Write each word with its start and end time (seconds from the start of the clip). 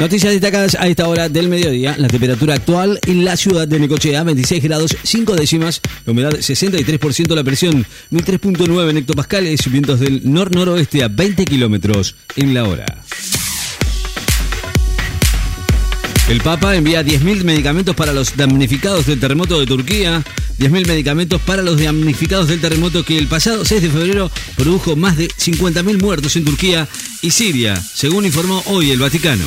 Noticias 0.00 0.32
destacadas 0.32 0.76
a 0.76 0.88
esta 0.88 1.06
hora 1.08 1.28
del 1.28 1.50
mediodía. 1.50 1.94
La 1.98 2.08
temperatura 2.08 2.54
actual 2.54 2.98
en 3.06 3.22
la 3.22 3.36
ciudad 3.36 3.68
de 3.68 3.78
Necochea, 3.78 4.24
26 4.24 4.62
grados 4.64 4.96
5 5.02 5.36
décimas. 5.36 5.82
La 6.06 6.12
humedad 6.12 6.32
63%, 6.32 7.34
la 7.34 7.44
presión 7.44 7.84
1003.9 8.10 8.88
en 8.88 8.96
hectopascales. 8.96 9.70
Vientos 9.70 10.00
del 10.00 10.22
nor-noroeste 10.24 11.04
a 11.04 11.08
20 11.08 11.44
kilómetros 11.44 12.16
en 12.36 12.54
la 12.54 12.64
hora. 12.64 12.86
El 16.30 16.40
Papa 16.40 16.76
envía 16.76 17.04
10.000 17.04 17.44
medicamentos 17.44 17.94
para 17.94 18.14
los 18.14 18.34
damnificados 18.38 19.04
del 19.04 19.20
terremoto 19.20 19.60
de 19.60 19.66
Turquía. 19.66 20.24
10.000 20.58 20.86
medicamentos 20.86 21.42
para 21.42 21.60
los 21.60 21.78
damnificados 21.78 22.48
del 22.48 22.62
terremoto 22.62 23.04
que 23.04 23.18
el 23.18 23.26
pasado 23.26 23.66
6 23.66 23.82
de 23.82 23.90
febrero 23.90 24.30
produjo 24.56 24.96
más 24.96 25.18
de 25.18 25.28
50.000 25.28 26.00
muertos 26.00 26.36
en 26.36 26.44
Turquía 26.46 26.88
y 27.20 27.32
Siria, 27.32 27.76
según 27.76 28.24
informó 28.24 28.62
hoy 28.66 28.90
el 28.90 28.98
Vaticano. 28.98 29.44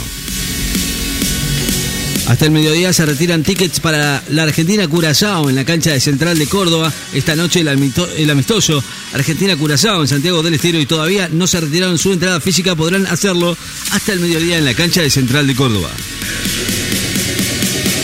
Hasta 2.27 2.45
el 2.45 2.51
mediodía 2.51 2.93
se 2.93 3.05
retiran 3.05 3.43
tickets 3.43 3.79
para 3.79 4.23
la 4.29 4.43
Argentina 4.43 4.87
Curazao 4.87 5.49
en 5.49 5.55
la 5.55 5.65
cancha 5.65 5.91
de 5.91 5.99
Central 5.99 6.39
de 6.39 6.47
Córdoba. 6.47 6.91
Esta 7.13 7.35
noche 7.35 7.61
el, 7.61 8.29
amistoso 8.29 8.83
Argentina 9.13 9.57
Curazao 9.57 10.01
en 10.01 10.07
Santiago 10.07 10.41
del 10.41 10.53
Estero 10.53 10.79
y 10.79 10.85
todavía 10.85 11.27
no 11.29 11.47
se 11.47 11.59
retiraron 11.59 11.97
su 11.97 12.13
entrada 12.13 12.39
física. 12.39 12.75
Podrán 12.75 13.07
hacerlo 13.07 13.57
hasta 13.91 14.13
el 14.13 14.19
mediodía 14.19 14.57
en 14.57 14.65
la 14.65 14.73
cancha 14.73 15.01
de 15.01 15.09
Central 15.09 15.47
de 15.47 15.55
Córdoba. 15.55 15.89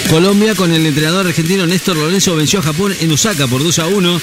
Colombia 0.09 0.55
con 0.55 0.73
el 0.73 0.88
entrenador 0.88 1.27
argentino 1.27 1.68
Néstor 1.68 1.95
Lorenzo 1.95 2.36
venció 2.36 2.59
a 2.59 2.63
Japón 2.63 2.95
en 3.00 3.12
Osaka 3.12 3.45
por 3.45 3.62
2 3.62 3.77
a 3.77 3.88
1. 3.88 4.22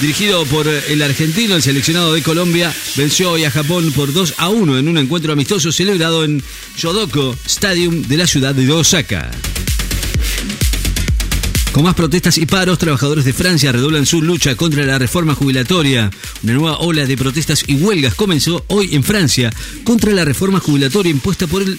Dirigido 0.00 0.44
por 0.46 0.68
el 0.68 1.02
argentino, 1.02 1.56
el 1.56 1.62
seleccionado 1.62 2.12
de 2.12 2.22
Colombia 2.22 2.72
venció 2.94 3.32
hoy 3.32 3.42
a 3.42 3.50
Japón 3.50 3.90
por 3.92 4.12
2 4.12 4.34
a 4.36 4.48
1 4.48 4.78
en 4.78 4.88
un 4.88 4.96
encuentro 4.96 5.32
amistoso 5.32 5.72
celebrado 5.72 6.24
en 6.24 6.40
Yodoko 6.76 7.36
Stadium 7.46 8.02
de 8.02 8.16
la 8.16 8.28
ciudad 8.28 8.54
de 8.54 8.70
Osaka. 8.72 9.28
Con 11.72 11.84
más 11.84 11.94
protestas 11.94 12.38
y 12.38 12.46
paros, 12.46 12.78
trabajadores 12.78 13.24
de 13.24 13.32
Francia 13.32 13.70
redoblan 13.70 14.06
su 14.06 14.22
lucha 14.22 14.56
contra 14.56 14.84
la 14.84 14.98
reforma 14.98 15.34
jubilatoria. 15.34 16.10
Una 16.42 16.52
nueva 16.54 16.78
ola 16.78 17.06
de 17.06 17.16
protestas 17.16 17.64
y 17.66 17.76
huelgas 17.76 18.14
comenzó 18.14 18.64
hoy 18.68 18.94
en 18.94 19.04
Francia 19.04 19.52
contra 19.84 20.12
la 20.12 20.24
reforma 20.24 20.60
jubilatoria 20.60 21.10
impuesta 21.10 21.46
por 21.46 21.62
el 21.62 21.78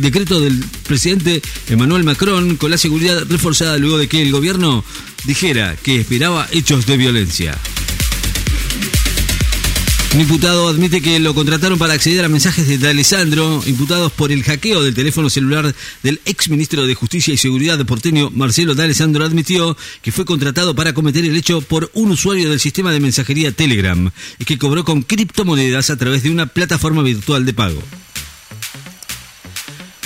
decreto 0.00 0.40
del 0.40 0.62
presidente 0.86 1.40
Emmanuel 1.68 2.04
Macron 2.04 2.56
con 2.56 2.70
la 2.70 2.78
seguridad 2.78 3.24
reforzada 3.28 3.78
luego 3.78 3.96
de 3.98 4.08
que 4.08 4.22
el 4.22 4.32
gobierno 4.32 4.84
dijera 5.24 5.76
que 5.76 6.00
esperaba 6.00 6.48
hechos 6.52 6.86
de 6.86 6.96
violencia. 6.96 7.56
Un 10.14 10.22
imputado 10.22 10.68
admite 10.68 11.02
que 11.02 11.20
lo 11.20 11.34
contrataron 11.34 11.78
para 11.78 11.92
acceder 11.92 12.24
a 12.24 12.28
mensajes 12.28 12.80
de 12.80 12.88
Alessandro, 12.88 13.62
imputados 13.66 14.10
por 14.10 14.32
el 14.32 14.42
hackeo 14.42 14.82
del 14.82 14.94
teléfono 14.94 15.28
celular 15.28 15.74
del 16.02 16.20
ex 16.24 16.48
ministro 16.48 16.86
de 16.86 16.94
Justicia 16.94 17.34
y 17.34 17.36
Seguridad 17.36 17.76
de 17.76 17.84
porteño 17.84 18.30
Marcelo 18.30 18.74
D'Alessandro 18.74 19.24
admitió 19.24 19.76
que 20.00 20.10
fue 20.10 20.24
contratado 20.24 20.74
para 20.74 20.94
cometer 20.94 21.26
el 21.26 21.36
hecho 21.36 21.60
por 21.60 21.90
un 21.92 22.10
usuario 22.10 22.48
del 22.48 22.58
sistema 22.58 22.90
de 22.90 23.00
mensajería 23.00 23.52
Telegram 23.52 24.10
y 24.38 24.44
que 24.46 24.58
cobró 24.58 24.82
con 24.82 25.02
criptomonedas 25.02 25.90
a 25.90 25.98
través 25.98 26.22
de 26.22 26.30
una 26.30 26.46
plataforma 26.46 27.02
virtual 27.02 27.44
de 27.44 27.52
pago. 27.52 27.82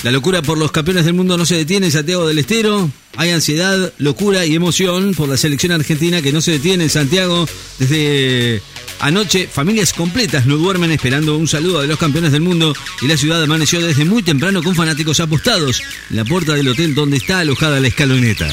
La 0.02 0.10
locura 0.10 0.42
por 0.42 0.58
los 0.58 0.72
campeones 0.72 1.04
del 1.04 1.14
mundo 1.14 1.38
no 1.38 1.46
se 1.46 1.56
detiene 1.56 1.86
en 1.86 1.92
Santiago 1.92 2.26
del 2.26 2.38
Estero. 2.38 2.90
Hay 3.16 3.30
ansiedad, 3.30 3.92
locura 3.98 4.46
y 4.46 4.54
emoción 4.54 5.14
por 5.14 5.28
la 5.28 5.36
selección 5.36 5.72
argentina 5.72 6.22
que 6.22 6.32
no 6.32 6.40
se 6.40 6.52
detiene 6.52 6.84
en 6.84 6.90
Santiago 6.90 7.46
desde 7.78 8.62
Anoche, 9.02 9.48
familias 9.48 9.92
completas 9.92 10.46
no 10.46 10.56
duermen 10.56 10.92
esperando 10.92 11.36
un 11.36 11.48
saludo 11.48 11.80
de 11.80 11.88
los 11.88 11.98
campeones 11.98 12.30
del 12.30 12.40
mundo 12.40 12.72
y 13.00 13.08
la 13.08 13.16
ciudad 13.16 13.42
amaneció 13.42 13.84
desde 13.84 14.04
muy 14.04 14.22
temprano 14.22 14.62
con 14.62 14.76
fanáticos 14.76 15.18
apostados 15.18 15.82
en 16.08 16.18
la 16.18 16.24
puerta 16.24 16.54
del 16.54 16.68
hotel 16.68 16.94
donde 16.94 17.16
está 17.16 17.40
alojada 17.40 17.80
la 17.80 17.88
escaloneta. 17.88 18.48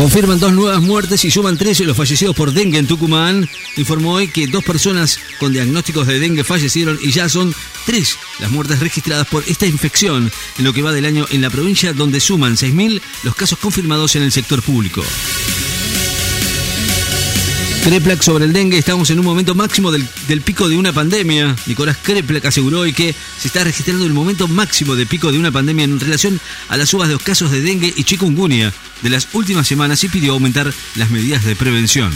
Confirman 0.00 0.40
dos 0.40 0.54
nuevas 0.54 0.80
muertes 0.80 1.26
y 1.26 1.30
suman 1.30 1.58
13 1.58 1.84
los 1.84 1.94
fallecidos 1.94 2.34
por 2.34 2.54
dengue 2.54 2.78
en 2.78 2.86
Tucumán. 2.86 3.46
Informó 3.76 4.14
hoy 4.14 4.28
que 4.28 4.46
dos 4.46 4.64
personas 4.64 5.20
con 5.38 5.52
diagnósticos 5.52 6.06
de 6.06 6.18
dengue 6.18 6.42
fallecieron 6.42 6.98
y 7.02 7.10
ya 7.10 7.28
son 7.28 7.54
tres 7.84 8.16
las 8.38 8.50
muertes 8.50 8.80
registradas 8.80 9.26
por 9.26 9.44
esta 9.46 9.66
infección 9.66 10.32
en 10.56 10.64
lo 10.64 10.72
que 10.72 10.80
va 10.80 10.92
del 10.92 11.04
año 11.04 11.26
en 11.28 11.42
la 11.42 11.50
provincia, 11.50 11.92
donde 11.92 12.18
suman 12.18 12.56
6.000 12.56 12.98
los 13.24 13.34
casos 13.34 13.58
confirmados 13.58 14.16
en 14.16 14.22
el 14.22 14.32
sector 14.32 14.62
público. 14.62 15.02
Kreplak 17.82 18.22
sobre 18.22 18.44
el 18.44 18.52
dengue, 18.52 18.76
estamos 18.76 19.08
en 19.10 19.18
un 19.18 19.24
momento 19.24 19.54
máximo 19.54 19.90
del, 19.90 20.06
pico 20.42 20.68
de 20.68 20.76
una 20.76 20.92
pandemia. 20.92 21.56
Nicolás 21.66 21.96
Kreplak 22.02 22.44
aseguró 22.44 22.80
hoy 22.80 22.92
que 22.92 23.14
se 23.38 23.48
está 23.48 23.64
registrando 23.64 24.04
el 24.04 24.12
momento 24.12 24.48
máximo 24.48 24.94
de 24.94 25.06
pico 25.06 25.32
de 25.32 25.38
una 25.38 25.50
pandemia 25.50 25.84
en 25.84 25.98
relación 25.98 26.38
a 26.68 26.76
las 26.76 26.90
subas 26.90 27.08
de 27.08 27.14
los 27.14 27.22
casos 27.22 27.50
de 27.50 27.62
dengue 27.62 27.92
y 27.96 28.04
chikungunya 28.04 28.72
de 29.02 29.10
las 29.10 29.28
últimas 29.32 29.66
semanas 29.66 30.04
y 30.04 30.08
pidió 30.08 30.32
aumentar 30.32 30.72
las 30.96 31.10
medidas 31.10 31.44
de 31.44 31.56
prevención. 31.56 32.12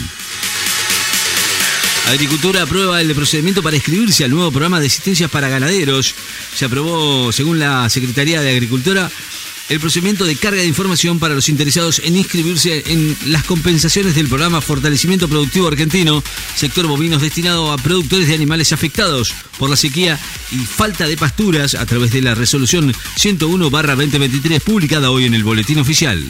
Agricultura 2.09 2.63
aprueba 2.63 3.01
el 3.01 3.15
procedimiento 3.15 3.63
para 3.63 3.77
inscribirse 3.77 4.25
al 4.25 4.31
nuevo 4.31 4.51
programa 4.51 4.79
de 4.81 4.89
asistencia 4.89 5.29
para 5.29 5.49
ganaderos. 5.49 6.15
Se 6.55 6.67
aprobó, 6.67 7.33
según 7.33 7.59
la 7.59 7.89
Secretaría 7.89 8.43
de 8.43 8.51
Agricultura, 8.51 9.11
el 9.69 9.81
procedimiento 9.81 10.25
de 10.25 10.37
carga 10.37 10.61
de 10.61 10.67
información 10.67 11.19
para 11.19 11.35
los 11.35 11.49
interesados 11.49 12.01
en 12.05 12.17
inscribirse 12.17 12.85
en 12.87 13.17
las 13.27 13.45
compensaciones 13.45 14.15
del 14.15 14.29
programa 14.29 14.61
Fortalecimiento 14.61 15.29
Productivo 15.29 15.69
Argentino, 15.69 16.23
sector 16.55 16.87
bovinos 16.87 17.23
destinado 17.23 17.73
a 17.73 17.79
productores 17.79 18.29
de 18.29 18.35
animales 18.35 18.73
afectados 18.73 19.35
por 19.59 19.71
la 19.71 19.77
sequía 19.77 20.19
y 20.53 20.59
falta 20.59 21.07
de 21.07 21.17
pasturas 21.17 21.75
a 21.75 21.87
través 21.87 22.13
de 22.13 22.21
la 22.21 22.35
resolución 22.35 22.93
101-2023 23.17 24.61
publicada 24.61 25.11
hoy 25.11 25.25
en 25.25 25.35
el 25.35 25.45
Boletín 25.45 25.79
Oficial. 25.79 26.23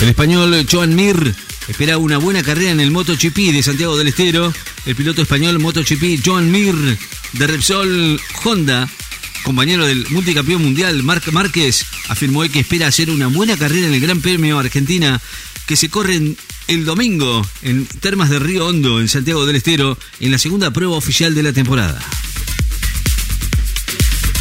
El 0.00 0.08
español 0.08 0.66
Joan 0.70 0.94
Mir 0.94 1.34
espera 1.66 1.98
una 1.98 2.18
buena 2.18 2.42
carrera 2.42 2.70
en 2.70 2.80
el 2.80 2.90
MotoGP 2.90 3.52
de 3.52 3.62
Santiago 3.62 3.96
del 3.96 4.08
Estero. 4.08 4.52
El 4.86 4.94
piloto 4.94 5.22
español 5.22 5.58
MotoGP 5.58 6.24
Joan 6.24 6.50
Mir 6.50 6.74
de 7.32 7.46
Repsol 7.46 8.20
Honda 8.44 8.88
compañero 9.44 9.86
del 9.86 10.06
multicampeón 10.10 10.62
mundial 10.62 11.02
Marc 11.04 11.30
Márquez, 11.30 11.86
afirmó 12.08 12.42
que 12.48 12.60
espera 12.60 12.88
hacer 12.88 13.10
una 13.10 13.28
buena 13.28 13.56
carrera 13.56 13.86
en 13.86 13.94
el 13.94 14.00
Gran 14.00 14.20
Premio 14.20 14.58
Argentina 14.58 15.20
que 15.66 15.76
se 15.76 15.88
corre 15.88 16.20
el 16.66 16.84
domingo 16.84 17.46
en 17.62 17.86
Termas 17.86 18.30
de 18.30 18.38
Río 18.38 18.66
Hondo, 18.66 19.00
en 19.00 19.08
Santiago 19.08 19.46
del 19.46 19.56
Estero, 19.56 19.98
en 20.18 20.32
la 20.32 20.38
segunda 20.38 20.72
prueba 20.72 20.96
oficial 20.96 21.34
de 21.34 21.42
la 21.42 21.52
temporada. 21.52 22.00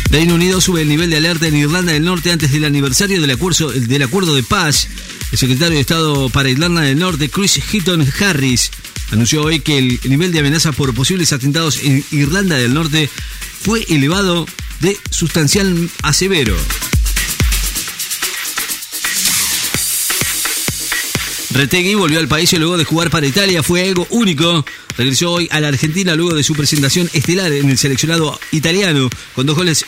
Reino 0.10 0.36
Unido 0.36 0.62
sube 0.62 0.82
el 0.84 0.90
nivel 0.90 1.10
de 1.10 1.18
alerta 1.18 1.48
en 1.48 1.56
Irlanda 1.56 1.92
del 1.92 2.04
Norte 2.04 2.32
antes 2.32 2.52
del 2.52 2.66
aniversario 2.66 3.20
del 3.20 3.32
acuerdo, 3.32 3.72
del 3.72 4.04
acuerdo 4.04 4.36
de 4.36 4.44
paz. 4.44 4.88
El 5.32 5.38
secretario 5.38 5.76
de 5.76 5.82
Estado 5.82 6.30
para 6.30 6.50
Irlanda 6.50 6.82
del 6.82 7.00
Norte, 7.00 7.30
Chris 7.30 7.60
Hitton 7.72 8.08
Harris, 8.20 8.72
anunció 9.12 9.44
hoy 9.44 9.60
que 9.60 9.78
el 9.80 10.00
nivel 10.06 10.32
de 10.32 10.40
amenaza 10.40 10.72
por 10.72 10.94
posibles 10.94 11.34
atentados 11.34 11.82
en 11.84 12.06
Irlanda 12.12 12.56
del 12.58 12.74
Norte 12.74 13.10
fue 13.64 13.86
elevado 13.90 14.46
de 14.84 14.98
sustancial 15.10 15.90
a 16.02 16.12
severo. 16.12 16.56
Retegui 21.52 21.96
volvió 21.96 22.20
al 22.20 22.28
país 22.28 22.52
y 22.52 22.58
luego 22.58 22.78
de 22.78 22.84
jugar 22.84 23.10
para 23.10 23.26
Italia 23.26 23.64
fue 23.64 23.88
algo 23.88 24.06
único. 24.10 24.66
Regresó 24.98 25.32
hoy 25.32 25.48
a 25.52 25.62
la 25.62 25.70
Argentina 25.70 26.16
luego 26.16 26.36
de 26.36 26.44
su 26.44 26.54
presentación 26.54 27.10
estelar 27.14 27.52
en 27.54 27.70
el 27.70 27.78
seleccionado 27.78 28.38
italiano 28.52 29.10
con 29.34 29.46
dos 29.46 29.56
goles 29.56 29.86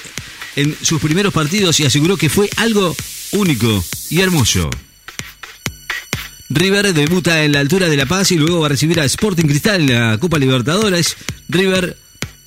en 0.56 0.74
sus 0.82 1.02
primeros 1.02 1.34
partidos 1.34 1.78
y 1.82 1.86
aseguró 1.86 2.16
que 2.16 2.30
fue 2.30 2.50
algo 2.56 2.96
único 3.34 3.84
y 4.10 4.22
hermoso. 4.22 4.70
River 6.50 6.94
debuta 6.94 7.44
en 7.44 7.52
la 7.52 7.60
altura 7.60 7.90
de 7.90 7.98
La 7.98 8.06
Paz 8.06 8.32
y 8.32 8.38
luego 8.38 8.62
va 8.62 8.68
a 8.68 8.70
recibir 8.70 9.02
a 9.02 9.06
Sporting 9.06 9.46
Cristal 9.46 9.82
en 9.82 9.94
la 9.94 10.18
Copa 10.20 10.40
Libertadores. 10.40 11.18
River 11.50 11.98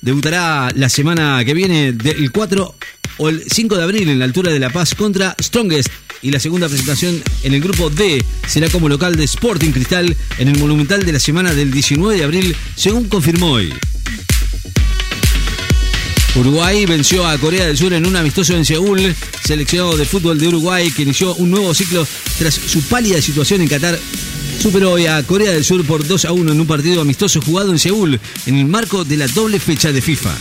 debutará 0.01 0.69
la 0.75 0.89
semana 0.89 1.43
que 1.43 1.53
viene 1.53 1.93
del 1.93 2.31
4 2.31 2.75
o 3.17 3.29
el 3.29 3.43
5 3.49 3.77
de 3.77 3.83
abril 3.83 4.09
en 4.09 4.19
la 4.19 4.25
altura 4.25 4.51
de 4.51 4.59
La 4.59 4.69
Paz 4.69 4.95
contra 4.95 5.35
Strongest 5.41 5.89
y 6.21 6.31
la 6.31 6.39
segunda 6.39 6.67
presentación 6.67 7.21
en 7.43 7.53
el 7.53 7.61
grupo 7.61 7.89
D 7.89 8.23
será 8.47 8.69
como 8.69 8.89
local 8.89 9.15
de 9.15 9.23
Sporting 9.23 9.71
Cristal 9.71 10.15
en 10.37 10.47
el 10.47 10.57
Monumental 10.57 11.05
de 11.05 11.13
la 11.13 11.19
semana 11.19 11.53
del 11.53 11.71
19 11.71 12.17
de 12.17 12.23
abril, 12.23 12.55
según 12.75 13.07
confirmó 13.07 13.51
hoy. 13.51 13.73
Uruguay 16.35 16.85
venció 16.85 17.27
a 17.27 17.37
Corea 17.37 17.65
del 17.65 17.77
Sur 17.77 17.91
en 17.93 18.05
un 18.05 18.15
amistoso 18.15 18.55
en 18.55 18.63
Seúl, 18.63 19.15
seleccionado 19.43 19.97
de 19.97 20.05
fútbol 20.05 20.37
de 20.37 20.47
Uruguay 20.47 20.91
que 20.91 21.01
inició 21.01 21.35
un 21.35 21.51
nuevo 21.51 21.73
ciclo 21.73 22.07
tras 22.37 22.53
su 22.53 22.81
pálida 22.83 23.21
situación 23.21 23.61
en 23.61 23.67
Qatar 23.67 23.99
superó 24.59 24.91
hoy 24.91 25.05
a 25.05 25.23
Corea 25.23 25.51
del 25.51 25.63
Sur 25.63 25.85
por 25.85 26.05
2 26.05 26.25
a 26.25 26.31
1 26.33 26.51
en 26.51 26.59
un 26.59 26.67
partido 26.67 27.01
amistoso 27.01 27.41
jugado 27.41 27.71
en 27.71 27.79
Seúl 27.79 28.19
en 28.45 28.57
el 28.57 28.65
marco 28.65 29.05
de 29.05 29.15
la 29.15 29.27
doble 29.27 29.59
fecha 29.59 29.91
de 29.91 30.01
FIFA. 30.01 30.35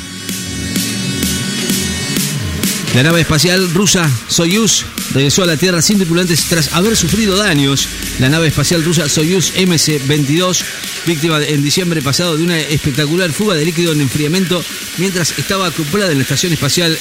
La 2.95 3.03
nave 3.05 3.21
espacial 3.21 3.71
rusa 3.75 4.11
Soyuz 4.29 4.85
regresó 5.15 5.45
a 5.45 5.47
la 5.47 5.57
Tierra 5.57 5.81
sin 5.83 5.99
tripulantes 5.99 6.47
tras 6.47 6.73
haber 6.73 6.97
sufrido 6.97 7.37
daños. 7.37 7.87
La 8.19 8.29
nave 8.29 8.49
espacial 8.49 8.83
rusa 8.83 9.09
Soyuz 9.09 9.53
MC-22, 9.55 10.65
víctima 11.07 11.41
en 11.45 11.63
diciembre 11.63 12.03
pasado 12.03 12.37
de 12.37 12.43
una 12.43 12.59
espectacular 12.59 13.31
fuga 13.31 13.55
de 13.55 13.65
líquido 13.65 13.93
en 13.93 14.01
enfriamiento 14.01 14.65
mientras 14.97 15.39
estaba 15.39 15.69
acoplada 15.69 16.11
en 16.11 16.19
la 16.19 16.23
Estación 16.23 16.53
Espacial 16.53 16.99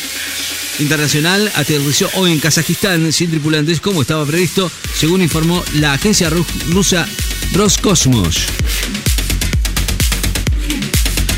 Internacional, 0.80 1.52
aterrizó 1.56 2.10
hoy 2.16 2.32
en 2.32 2.40
Kazajistán 2.40 3.12
sin 3.12 3.30
tripulantes 3.30 3.82
como 3.82 4.02
estaba 4.02 4.26
previsto, 4.26 4.72
según 4.96 5.22
informó 5.22 5.64
la 5.76 5.94
agencia 5.94 6.30
rusa 6.70 7.08
Roscosmos. 7.54 8.38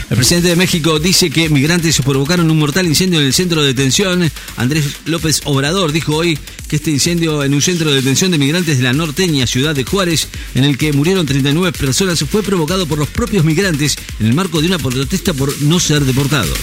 El 0.10 0.16
presidente 0.16 0.50
de 0.50 0.56
México 0.56 1.00
dice 1.00 1.30
que 1.30 1.50
migrantes 1.50 2.02
provocaron 2.02 2.50
un 2.50 2.58
mortal 2.58 2.88
incendio 2.88 3.20
en 3.20 3.28
el 3.28 3.34
centro 3.34 3.62
de 3.62 3.68
detención. 3.68 4.30
Andrés 4.58 4.86
López 5.06 5.42
Obrador 5.46 5.92
dijo 5.92 6.16
hoy 6.16 6.38
que 6.68 6.78
este 6.78 6.90
incendio 6.90 7.44
en 7.44 7.54
un 7.54 7.62
centro 7.62 7.92
de 7.92 7.98
detención 7.98 8.32
de 8.32 8.40
migrantes 8.40 8.78
de 8.78 8.84
la 8.84 8.94
norteña 8.94 9.46
ciudad 9.46 9.76
de 9.76 9.84
Juárez, 9.84 10.28
en 10.56 10.64
el 10.64 10.78
que 10.78 10.94
murieron 10.94 11.28
39 11.28 11.78
personas, 11.78 12.20
fue 12.30 12.42
provocado 12.42 12.88
por 12.88 12.98
los 12.98 13.08
propios 13.08 13.46
migrantes 13.46 13.98
en 14.20 14.26
el 14.26 14.34
marco 14.34 14.62
de 14.62 14.68
una 14.68 14.80
protesta 14.80 15.34
por 15.34 15.62
no 15.62 15.80
ser 15.80 16.04
deportados. 16.04 16.58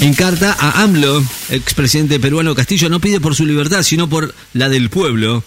En 0.00 0.14
carta 0.14 0.56
a 0.58 0.82
AMLO, 0.82 1.24
expresidente 1.50 2.20
peruano 2.20 2.54
Castillo 2.54 2.88
no 2.88 3.00
pide 3.00 3.20
por 3.20 3.34
su 3.34 3.44
libertad, 3.44 3.82
sino 3.82 4.08
por 4.08 4.34
la 4.52 4.68
del 4.68 4.90
pueblo. 4.90 5.42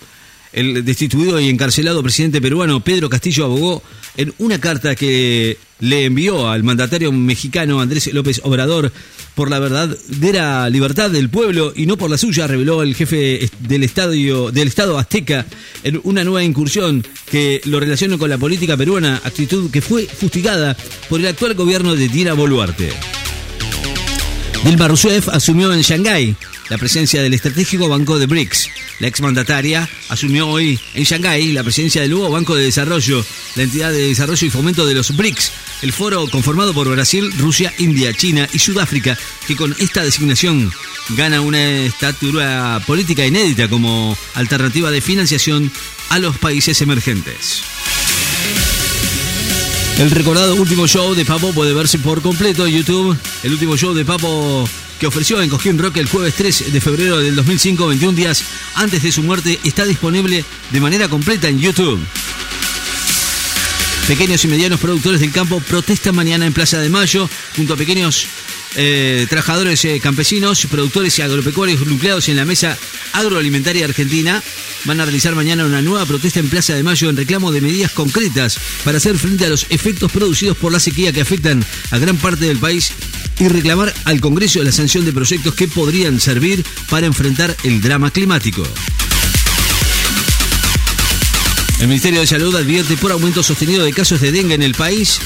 El 0.51 0.83
destituido 0.83 1.39
y 1.39 1.47
encarcelado 1.47 2.01
presidente 2.01 2.41
peruano 2.41 2.83
Pedro 2.83 3.09
Castillo 3.09 3.45
abogó 3.45 3.83
en 4.17 4.33
una 4.39 4.59
carta 4.59 4.95
que 4.95 5.57
le 5.79 6.05
envió 6.05 6.49
al 6.49 6.63
mandatario 6.63 7.11
mexicano 7.11 7.79
Andrés 7.79 8.11
López 8.13 8.41
Obrador 8.43 8.91
por 9.35 9.49
la 9.49 9.59
verdadera 9.59 10.69
libertad 10.69 11.09
del 11.11 11.29
pueblo 11.29 11.71
y 11.75 11.85
no 11.85 11.97
por 11.97 12.09
la 12.09 12.17
suya, 12.17 12.47
reveló 12.47 12.83
el 12.83 12.95
jefe 12.95 13.49
del, 13.59 13.83
Estado 13.83 14.97
azteca 14.97 15.45
en 15.83 16.01
una 16.03 16.23
nueva 16.23 16.43
incursión 16.43 17.05
que 17.31 17.61
lo 17.65 17.79
relaciona 17.79 18.17
con 18.17 18.29
la 18.29 18.37
política 18.37 18.75
peruana, 18.75 19.21
actitud 19.23 19.71
que 19.71 19.81
fue 19.81 20.05
fustigada 20.07 20.75
por 21.07 21.19
el 21.19 21.27
actual 21.27 21.53
gobierno 21.53 21.95
de 21.95 22.09
Dina 22.09 22.33
Boluarte. 22.33 22.89
Dilma 24.63 24.87
Rousseff 24.89 25.29
asumió 25.29 25.73
en 25.73 25.81
Shanghái 25.81 26.35
la 26.69 26.77
presencia 26.77 27.21
del 27.21 27.33
estratégico 27.33 27.87
Banco 27.87 28.19
de 28.19 28.25
BRICS. 28.25 28.69
La 28.99 29.07
exmandataria 29.07 29.89
asumió 30.09 30.47
hoy 30.47 30.77
en 30.93 31.03
Shanghái 31.03 31.53
la 31.53 31.63
presidencia 31.63 32.01
del 32.01 32.11
nuevo 32.11 32.29
Banco 32.29 32.55
de 32.55 32.65
Desarrollo, 32.65 33.25
la 33.55 33.63
entidad 33.63 33.91
de 33.91 34.09
desarrollo 34.09 34.45
y 34.45 34.49
fomento 34.49 34.85
de 34.85 34.93
los 34.93 35.15
BRICS, 35.15 35.51
el 35.81 35.93
foro 35.93 36.27
conformado 36.27 36.73
por 36.73 36.89
Brasil, 36.89 37.31
Rusia, 37.37 37.73
India, 37.77 38.13
China 38.13 38.47
y 38.51 38.59
Sudáfrica, 38.59 39.17
que 39.47 39.55
con 39.55 39.73
esta 39.79 40.03
designación 40.03 40.71
gana 41.09 41.41
una 41.41 41.85
estatura 41.85 42.83
política 42.85 43.25
inédita 43.25 43.69
como 43.69 44.15
alternativa 44.35 44.91
de 44.91 45.01
financiación 45.01 45.71
a 46.09 46.19
los 46.19 46.37
países 46.37 46.81
emergentes. 46.81 47.63
El 49.99 50.11
recordado 50.11 50.55
último 50.55 50.87
show 50.87 51.13
de 51.13 51.25
Papo 51.25 51.51
puede 51.51 51.73
verse 51.73 51.99
por 51.99 52.21
completo 52.21 52.65
en 52.65 52.73
YouTube. 52.73 53.17
El 53.43 53.51
último 53.51 53.75
show 53.75 53.93
de 53.93 54.05
Papo 54.05 54.65
que 54.97 55.07
ofreció 55.07 55.41
en 55.41 55.49
Cojín 55.49 55.77
Rock 55.77 55.97
el 55.97 56.07
jueves 56.07 56.35
3 56.35 56.71
de 56.71 56.79
febrero 56.79 57.17
del 57.17 57.35
2005, 57.35 57.85
21 57.85 58.15
días 58.15 58.45
antes 58.75 59.03
de 59.03 59.11
su 59.11 59.23
muerte, 59.23 59.59
está 59.65 59.83
disponible 59.83 60.45
de 60.71 60.79
manera 60.79 61.09
completa 61.09 61.49
en 61.49 61.59
YouTube. 61.59 61.99
Pequeños 64.07 64.43
y 64.45 64.47
medianos 64.47 64.79
productores 64.79 65.19
del 65.19 65.33
campo 65.33 65.59
protestan 65.59 66.15
mañana 66.15 66.45
en 66.45 66.53
Plaza 66.53 66.79
de 66.79 66.87
Mayo 66.87 67.29
junto 67.57 67.73
a 67.73 67.77
pequeños 67.77 68.25
eh, 68.75 69.25
trabajadores 69.29 69.83
eh, 69.85 69.99
campesinos, 70.01 70.65
productores 70.69 71.17
y 71.17 71.21
agropecuarios 71.21 71.85
nucleados 71.85 72.29
en 72.29 72.37
la 72.37 72.45
mesa 72.45 72.77
agroalimentaria 73.13 73.85
argentina. 73.85 74.43
Van 74.85 74.99
a 74.99 75.05
realizar 75.05 75.35
mañana 75.35 75.65
una 75.65 75.81
nueva 75.81 76.05
protesta 76.05 76.39
en 76.39 76.49
Plaza 76.49 76.73
de 76.73 76.83
Mayo 76.83 77.09
en 77.09 77.17
reclamo 77.17 77.51
de 77.51 77.61
medidas 77.61 77.91
concretas 77.91 78.57
para 78.83 78.97
hacer 78.97 79.17
frente 79.17 79.45
a 79.45 79.49
los 79.49 79.65
efectos 79.69 80.11
producidos 80.11 80.57
por 80.57 80.71
la 80.71 80.79
sequía 80.79 81.11
que 81.11 81.21
afectan 81.21 81.65
a 81.91 81.97
gran 81.97 82.17
parte 82.17 82.45
del 82.45 82.59
país 82.59 82.91
y 83.39 83.47
reclamar 83.47 83.93
al 84.05 84.21
Congreso 84.21 84.63
la 84.63 84.71
sanción 84.71 85.05
de 85.05 85.13
proyectos 85.13 85.53
que 85.55 85.67
podrían 85.67 86.19
servir 86.19 86.65
para 86.89 87.07
enfrentar 87.07 87.55
el 87.63 87.81
drama 87.81 88.11
climático. 88.11 88.63
El 91.79 91.87
Ministerio 91.87 92.19
de 92.19 92.27
Salud 92.27 92.53
advierte 92.55 92.97
por 92.97 93.11
aumento 93.11 93.41
sostenido 93.41 93.85
de 93.85 93.93
casos 93.93 94.19
de 94.19 94.33
dengue 94.33 94.53
en 94.53 94.63
el 94.63 94.75
país. 94.75 95.19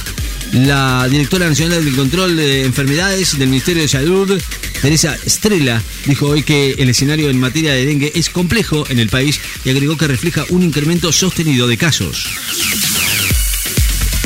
La 0.53 1.07
directora 1.09 1.49
nacional 1.49 1.83
del 1.83 1.95
control 1.95 2.35
de 2.35 2.63
enfermedades 2.63 3.39
del 3.39 3.49
Ministerio 3.49 3.81
de 3.81 3.87
Salud, 3.87 4.39
Teresa 4.83 5.17
Estrella, 5.25 5.81
dijo 6.05 6.27
hoy 6.27 6.43
que 6.43 6.73
el 6.73 6.89
escenario 6.89 7.31
en 7.31 7.39
materia 7.39 7.73
de 7.73 7.87
dengue 7.87 8.11
es 8.13 8.29
complejo 8.29 8.85
en 8.89 8.99
el 8.99 9.09
país 9.09 9.39
y 9.65 9.71
agregó 9.71 9.97
que 9.97 10.07
refleja 10.07 10.45
un 10.49 10.61
incremento 10.61 11.11
sostenido 11.11 11.67
de 11.67 11.77
casos. 11.77 12.27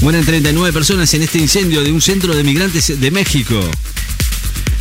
Mueren 0.01 0.25
39 0.25 0.73
personas 0.73 1.13
en 1.13 1.21
este 1.21 1.37
incendio 1.37 1.81
de 1.81 1.93
un 1.93 2.01
centro 2.01 2.35
de 2.35 2.43
migrantes 2.43 2.99
de 2.99 3.09
México. 3.09 3.59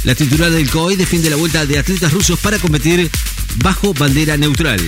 La 0.03 0.17
titular 0.17 0.51
del 0.51 0.69
COI 0.69 0.97
defiende 0.97 1.31
la 1.31 1.37
vuelta 1.37 1.65
de 1.65 1.79
atletas 1.79 2.13
rusos 2.13 2.41
para 2.41 2.59
competir 2.59 3.09
bajo 3.63 3.95
bandera 3.95 4.37
neutral. 4.37 4.81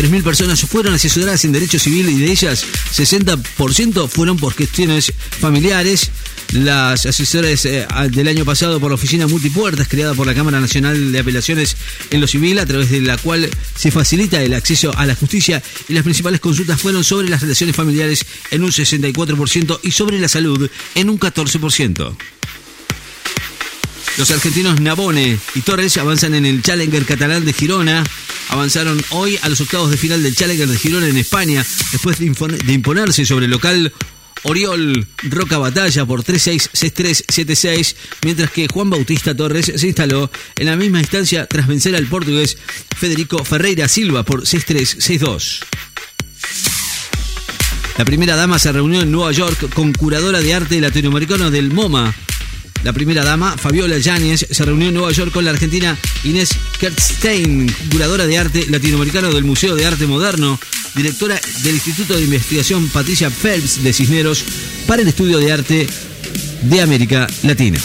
3.000 0.00 0.22
personas 0.22 0.60
fueron 0.62 0.94
asesoradas 0.94 1.44
en 1.44 1.52
derecho 1.52 1.78
civil 1.78 2.08
y 2.08 2.20
de 2.20 2.30
ellas 2.32 2.64
60% 2.96 4.08
fueron 4.08 4.38
por 4.38 4.54
cuestiones 4.54 5.12
familiares. 5.40 6.10
Las 6.52 7.04
asesoras 7.04 7.66
eh, 7.66 7.86
del 8.10 8.26
año 8.26 8.46
pasado 8.46 8.80
por 8.80 8.90
la 8.90 8.94
oficina 8.94 9.26
multipuertas 9.26 9.88
creada 9.88 10.14
por 10.14 10.26
la 10.26 10.34
Cámara 10.34 10.58
Nacional 10.58 11.12
de 11.12 11.18
Apelaciones 11.18 11.76
en 12.10 12.22
lo 12.22 12.26
Civil, 12.26 12.58
a 12.58 12.66
través 12.66 12.90
de 12.90 13.02
la 13.02 13.18
cual 13.18 13.48
se 13.76 13.90
facilita 13.90 14.42
el 14.42 14.54
acceso 14.54 14.90
a 14.96 15.04
la 15.04 15.14
justicia 15.14 15.62
y 15.86 15.92
las 15.92 16.02
principales 16.02 16.40
consultas 16.40 16.80
fueron 16.80 17.04
sobre 17.04 17.28
las 17.28 17.42
relaciones 17.42 17.76
familiares 17.76 18.24
en 18.50 18.64
un 18.64 18.70
64% 18.70 19.80
y 19.82 19.90
sobre 19.90 20.18
la 20.18 20.28
salud 20.28 20.70
en 20.94 21.10
un 21.10 21.20
14%. 21.20 22.16
Los 24.20 24.30
argentinos 24.32 24.82
Nabone 24.82 25.38
y 25.54 25.60
Torres 25.62 25.96
avanzan 25.96 26.34
en 26.34 26.44
el 26.44 26.60
Challenger 26.60 27.06
catalán 27.06 27.46
de 27.46 27.54
Girona. 27.54 28.04
Avanzaron 28.50 29.02
hoy 29.12 29.38
a 29.40 29.48
los 29.48 29.62
octavos 29.62 29.90
de 29.90 29.96
final 29.96 30.22
del 30.22 30.36
Challenger 30.36 30.68
de 30.68 30.76
Girona 30.76 31.08
en 31.08 31.16
España, 31.16 31.64
después 31.90 32.18
de, 32.18 32.26
imponerse 32.26 33.24
sobre 33.24 33.46
el 33.46 33.50
local 33.50 33.94
Oriol 34.42 35.06
Roca 35.22 35.56
Batalla 35.56 36.04
por 36.04 36.22
3-6, 36.22 36.68
6-3, 36.70 37.24
7-6, 37.28 37.96
mientras 38.22 38.50
que 38.50 38.68
Juan 38.70 38.90
Bautista 38.90 39.34
Torres 39.34 39.72
se 39.74 39.86
instaló 39.86 40.30
en 40.56 40.66
la 40.66 40.76
misma 40.76 40.98
instancia 40.98 41.46
tras 41.46 41.66
vencer 41.66 41.96
al 41.96 42.04
portugués 42.04 42.58
Federico 42.98 43.42
Ferreira 43.42 43.88
Silva 43.88 44.22
por 44.22 44.42
6-3, 44.42 44.98
6-2. 44.98 45.60
La 47.96 48.04
primera 48.04 48.36
dama 48.36 48.58
se 48.58 48.70
reunió 48.70 49.00
en 49.00 49.10
Nueva 49.10 49.32
York 49.32 49.72
con 49.72 49.94
curadora 49.94 50.42
de 50.42 50.52
arte 50.52 50.78
latinoamericano 50.78 51.50
del 51.50 51.72
MoMA, 51.72 52.14
la 52.82 52.92
primera 52.92 53.24
dama, 53.24 53.56
Fabiola 53.58 53.98
Yáñez, 53.98 54.46
se 54.50 54.64
reunió 54.64 54.88
en 54.88 54.94
Nueva 54.94 55.12
York 55.12 55.32
con 55.32 55.44
la 55.44 55.50
argentina 55.50 55.96
Inés 56.24 56.50
Kertstein, 56.78 57.70
curadora 57.90 58.26
de 58.26 58.38
arte 58.38 58.66
latinoamericano 58.68 59.30
del 59.32 59.44
Museo 59.44 59.76
de 59.76 59.86
Arte 59.86 60.06
Moderno, 60.06 60.58
directora 60.94 61.40
del 61.62 61.74
Instituto 61.74 62.14
de 62.14 62.22
Investigación 62.22 62.88
Patricia 62.88 63.30
Phelps 63.30 63.82
de 63.82 63.92
Cisneros 63.92 64.44
para 64.86 65.02
el 65.02 65.08
Estudio 65.08 65.38
de 65.38 65.52
Arte 65.52 65.86
de 66.62 66.80
América 66.80 67.26
Latina. 67.42 67.78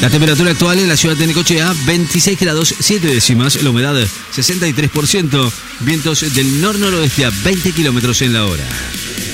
La 0.00 0.08
temperatura 0.08 0.52
actual 0.52 0.78
en 0.78 0.88
la 0.88 0.96
ciudad 0.96 1.16
de 1.16 1.26
Necochea, 1.26 1.74
26 1.84 2.40
grados 2.40 2.74
7 2.78 3.06
décimas, 3.06 3.62
la 3.62 3.70
humedad 3.70 3.94
63%, 4.34 5.52
vientos 5.80 6.34
del 6.34 6.60
nor-noroeste 6.60 7.26
a 7.26 7.30
20 7.30 7.72
kilómetros 7.72 8.22
en 8.22 8.32
la 8.32 8.46
hora. 8.46 8.64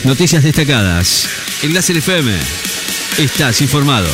Noticias 0.05 0.43
destacadas. 0.43 1.29
Enlace 1.63 1.93
FM 1.93 2.76
Estás 3.19 3.63
informado. 3.63 4.11